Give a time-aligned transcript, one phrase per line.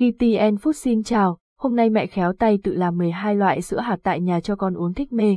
[0.00, 3.96] GTN Food xin chào, hôm nay mẹ khéo tay tự làm 12 loại sữa hạt
[4.02, 5.36] tại nhà cho con uống thích mê.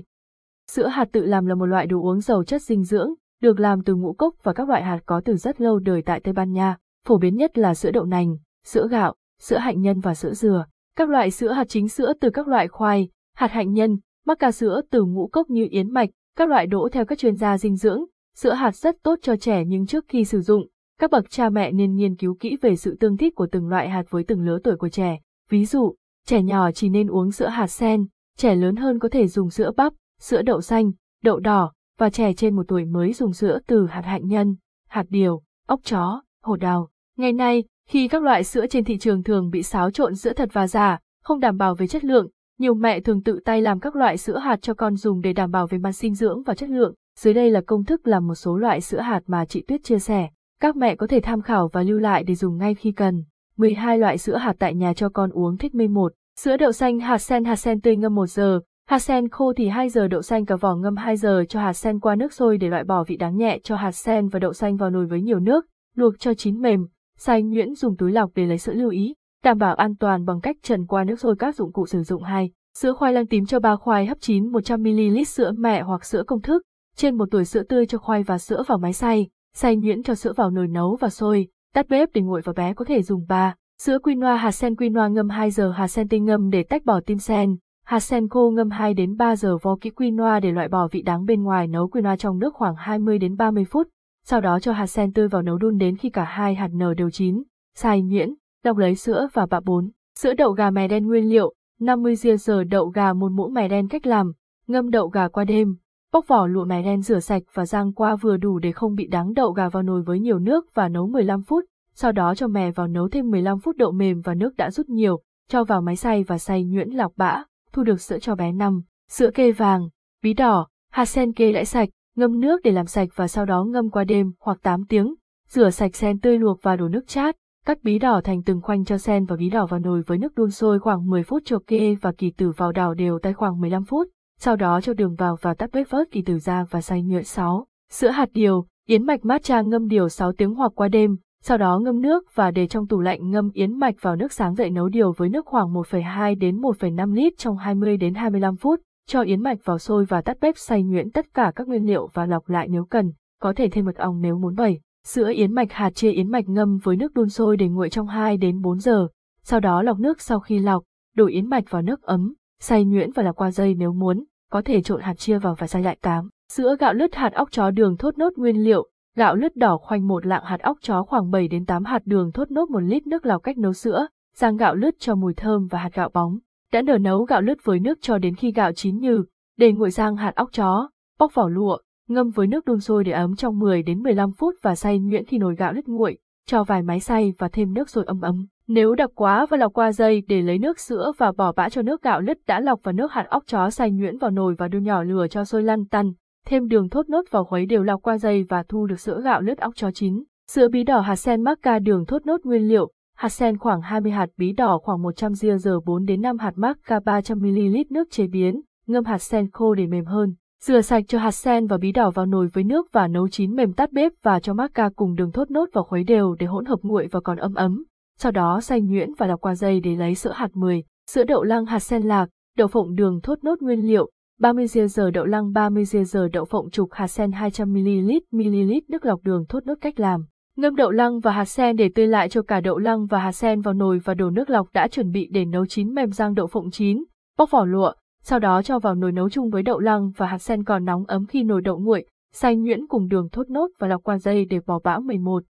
[0.71, 3.83] Sữa hạt tự làm là một loại đồ uống giàu chất dinh dưỡng, được làm
[3.83, 6.51] từ ngũ cốc và các loại hạt có từ rất lâu đời tại Tây Ban
[6.51, 6.77] Nha,
[7.07, 8.35] phổ biến nhất là sữa đậu nành,
[8.65, 10.65] sữa gạo, sữa hạnh nhân và sữa dừa.
[10.97, 14.51] Các loại sữa hạt chính sữa từ các loại khoai, hạt hạnh nhân, mắc cà
[14.51, 17.75] sữa từ ngũ cốc như yến mạch, các loại đỗ theo các chuyên gia dinh
[17.75, 18.03] dưỡng.
[18.35, 20.67] Sữa hạt rất tốt cho trẻ nhưng trước khi sử dụng,
[21.01, 23.89] các bậc cha mẹ nên nghiên cứu kỹ về sự tương thích của từng loại
[23.89, 25.19] hạt với từng lứa tuổi của trẻ.
[25.49, 28.05] Ví dụ, trẻ nhỏ chỉ nên uống sữa hạt sen,
[28.37, 30.91] trẻ lớn hơn có thể dùng sữa bắp, sữa đậu xanh,
[31.23, 34.55] đậu đỏ, và trẻ trên một tuổi mới dùng sữa từ hạt hạnh nhân,
[34.87, 36.89] hạt điều, ốc chó, hồ đào.
[37.17, 40.49] Ngày nay, khi các loại sữa trên thị trường thường bị xáo trộn sữa thật
[40.53, 42.27] và giả, không đảm bảo về chất lượng,
[42.59, 45.51] nhiều mẹ thường tự tay làm các loại sữa hạt cho con dùng để đảm
[45.51, 46.93] bảo về mặt dinh dưỡng và chất lượng.
[47.19, 49.99] Dưới đây là công thức làm một số loại sữa hạt mà chị Tuyết chia
[49.99, 50.29] sẻ.
[50.61, 53.23] Các mẹ có thể tham khảo và lưu lại để dùng ngay khi cần.
[53.57, 56.13] 12 loại sữa hạt tại nhà cho con uống thích mê một.
[56.39, 59.67] Sữa đậu xanh hạt sen hạt sen tươi ngâm 1 giờ, hạt sen khô thì
[59.67, 62.57] 2 giờ đậu xanh cả vỏ ngâm 2 giờ cho hạt sen qua nước sôi
[62.57, 65.21] để loại bỏ vị đắng nhẹ cho hạt sen và đậu xanh vào nồi với
[65.21, 68.89] nhiều nước, luộc cho chín mềm, xay nhuyễn dùng túi lọc để lấy sữa lưu
[68.89, 72.03] ý, đảm bảo an toàn bằng cách trần qua nước sôi các dụng cụ sử
[72.03, 76.05] dụng hai Sữa khoai lang tím cho ba khoai hấp chín 100ml sữa mẹ hoặc
[76.05, 76.63] sữa công thức,
[76.95, 80.15] trên một tuổi sữa tươi cho khoai và sữa vào máy xay, xay nhuyễn cho
[80.15, 83.25] sữa vào nồi nấu và sôi, tắt bếp để nguội và bé có thể dùng
[83.27, 83.55] 3.
[83.81, 86.99] Sữa quinoa hạt sen quinoa ngâm 2 giờ hạt sen tinh ngâm để tách bỏ
[87.05, 90.67] tim sen, hạt sen khô ngâm 2 đến 3 giờ vo kỹ quinoa để loại
[90.67, 93.87] bỏ vị đắng bên ngoài nấu quinoa trong nước khoảng 20 đến 30 phút,
[94.25, 96.93] sau đó cho hạt sen tươi vào nấu đun đến khi cả hai hạt nở
[96.93, 97.43] đều chín,
[97.75, 99.89] xay nhuyễn, đọc lấy sữa và bạ 4.
[100.19, 103.67] Sữa đậu gà mè đen nguyên liệu, 50 g giờ đậu gà một muỗng mè
[103.67, 104.31] đen cách làm,
[104.67, 105.75] ngâm đậu gà qua đêm,
[106.13, 109.07] bóc vỏ lụa mè đen rửa sạch và rang qua vừa đủ để không bị
[109.07, 112.47] đắng đậu gà vào nồi với nhiều nước và nấu 15 phút, sau đó cho
[112.47, 115.81] mè vào nấu thêm 15 phút đậu mềm và nước đã rút nhiều, cho vào
[115.81, 118.81] máy xay và xay nhuyễn lọc bã, thu được sữa cho bé năm.
[119.09, 119.89] Sữa kê vàng,
[120.23, 123.63] bí đỏ, hạt sen kê đãi sạch, ngâm nước để làm sạch và sau đó
[123.63, 125.15] ngâm qua đêm hoặc 8 tiếng,
[125.47, 127.35] rửa sạch sen tươi luộc và đổ nước chát,
[127.65, 130.35] cắt bí đỏ thành từng khoanh cho sen và bí đỏ vào nồi với nước
[130.35, 133.61] đun sôi khoảng 10 phút cho kê và kỳ tử vào đảo đều tay khoảng
[133.61, 134.07] 15 phút,
[134.43, 137.23] sau đó cho đường vào và tắt bếp vớt kỳ tử ra và xay nhuyễn
[137.23, 137.65] 6.
[137.91, 141.79] Sữa hạt điều, yến mạch matcha ngâm điều 6 tiếng hoặc qua đêm, sau đó
[141.79, 144.89] ngâm nước và để trong tủ lạnh ngâm yến mạch vào nước sáng dậy nấu
[144.89, 149.41] điều với nước khoảng 1,2 đến 1,5 lít trong 20 đến 25 phút, cho yến
[149.43, 152.49] mạch vào sôi và tắt bếp xay nhuyễn tất cả các nguyên liệu và lọc
[152.49, 154.79] lại nếu cần, có thể thêm mật ong nếu muốn bảy.
[155.07, 158.07] Sữa yến mạch hạt chia yến mạch ngâm với nước đun sôi để nguội trong
[158.07, 159.07] 2 đến 4 giờ,
[159.43, 160.83] sau đó lọc nước sau khi lọc,
[161.15, 164.61] đổ yến mạch vào nước ấm, xay nhuyễn và lọc qua dây nếu muốn, có
[164.65, 167.71] thể trộn hạt chia vào và xay lại tám Sữa gạo lứt hạt óc chó
[167.71, 171.31] đường thốt nốt nguyên liệu, gạo lứt đỏ khoanh một lạng hạt óc chó khoảng
[171.31, 174.57] 7 đến 8 hạt đường thốt nốt 1 lít nước lọc cách nấu sữa, rang
[174.57, 176.37] gạo lứt cho mùi thơm và hạt gạo bóng.
[176.73, 179.23] Đã nở nấu gạo lứt với nước cho đến khi gạo chín như,
[179.57, 183.11] để nguội rang hạt óc chó, bóc vỏ lụa, ngâm với nước đun sôi để
[183.11, 186.17] ấm trong 10 đến 15 phút và xay nhuyễn khi nồi gạo lứt nguội,
[186.47, 188.45] cho vài máy xay và thêm nước sôi ấm ấm.
[188.67, 191.81] Nếu đặc quá và lọc qua dây để lấy nước sữa và bỏ bã cho
[191.81, 194.67] nước gạo lứt đã lọc và nước hạt óc chó xay nhuyễn vào nồi và
[194.67, 196.11] đun nhỏ lửa cho sôi lăn tăn,
[196.45, 199.41] thêm đường thốt nốt vào khuấy đều lọc qua dây và thu được sữa gạo
[199.41, 200.23] lứt óc chó chín.
[200.51, 204.11] Sữa bí đỏ hạt sen maca đường thốt nốt nguyên liệu, hạt sen khoảng 20
[204.11, 208.27] hạt bí đỏ khoảng 100 ria giờ 4 đến 5 hạt maca 300ml nước chế
[208.27, 210.33] biến, ngâm hạt sen khô để mềm hơn.
[210.65, 213.55] Rửa sạch cho hạt sen và bí đỏ vào nồi với nước và nấu chín
[213.55, 216.65] mềm tắt bếp và cho maca cùng đường thốt nốt vào khuấy đều để hỗn
[216.65, 217.83] hợp nguội và còn ấm ấm.
[218.19, 221.43] Sau đó xay nhuyễn và lọc qua dây để lấy sữa hạt 10, sữa đậu
[221.43, 225.53] lăng hạt sen lạc, đậu phộng đường thốt nốt nguyên liệu, 30 giờ đậu lăng
[225.53, 229.99] 30 giờ đậu phộng trục hạt sen 200ml ml nước lọc đường thốt nốt cách
[229.99, 230.25] làm.
[230.57, 233.31] Ngâm đậu lăng và hạt sen để tươi lại cho cả đậu lăng và hạt
[233.31, 236.33] sen vào nồi và đổ nước lọc đã chuẩn bị để nấu chín mềm rang
[236.33, 237.03] đậu phộng chín,
[237.37, 237.93] bóc vỏ lụa,
[238.23, 241.05] sau đó cho vào nồi nấu chung với đậu lăng và hạt sen còn nóng
[241.05, 244.45] ấm khi nồi đậu nguội, xay nhuyễn cùng đường thốt nốt và lọc qua dây
[244.45, 245.43] để bỏ bão 11.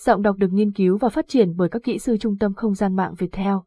[0.00, 2.74] Giọng đọc được nghiên cứu và phát triển bởi các kỹ sư Trung tâm Không
[2.74, 3.64] gian mạng Việt Theo.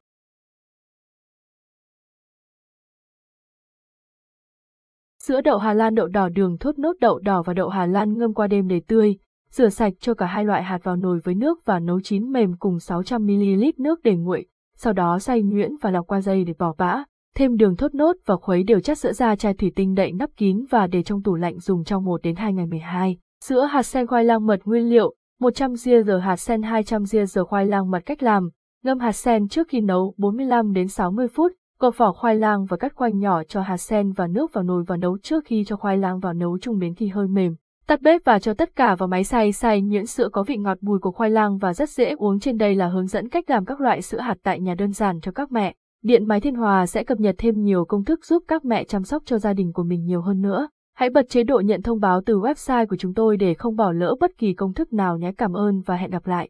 [5.23, 8.17] Sữa đậu Hà Lan đậu đỏ đường thốt nốt đậu đỏ và đậu Hà Lan
[8.17, 9.17] ngâm qua đêm để tươi,
[9.57, 12.53] Rửa sạch cho cả hai loại hạt vào nồi với nước và nấu chín mềm
[12.59, 14.45] cùng 600ml nước để nguội,
[14.75, 17.03] sau đó xay nhuyễn và lọc qua dây để bỏ bã.
[17.35, 20.29] Thêm đường thốt nốt và khuấy đều chất sữa ra chai thủy tinh đậy nắp
[20.37, 23.17] kín và để trong tủ lạnh dùng trong 1 đến 2 ngày 12.
[23.43, 25.89] Sữa hạt sen khoai lang mật nguyên liệu, 100 g
[26.23, 28.49] hạt sen 200 g khoai lang mật cách làm,
[28.83, 32.77] ngâm hạt sen trước khi nấu 45 đến 60 phút, gọt vỏ khoai lang và
[32.77, 35.75] cắt khoanh nhỏ cho hạt sen và nước vào nồi và nấu trước khi cho
[35.75, 37.55] khoai lang vào nấu chung đến khi hơi mềm
[37.87, 40.77] Tắt bếp và cho tất cả vào máy xay xay nhuyễn sữa có vị ngọt
[40.81, 43.65] mùi của khoai lang và rất dễ uống trên đây là hướng dẫn cách làm
[43.65, 45.73] các loại sữa hạt tại nhà đơn giản cho các mẹ.
[46.03, 49.03] Điện Máy Thiên Hòa sẽ cập nhật thêm nhiều công thức giúp các mẹ chăm
[49.03, 50.67] sóc cho gia đình của mình nhiều hơn nữa.
[50.95, 53.91] Hãy bật chế độ nhận thông báo từ website của chúng tôi để không bỏ
[53.91, 55.31] lỡ bất kỳ công thức nào nhé.
[55.37, 56.45] Cảm ơn và hẹn gặp lại.